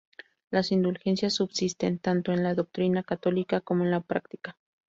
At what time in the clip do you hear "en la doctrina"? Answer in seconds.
2.31-3.03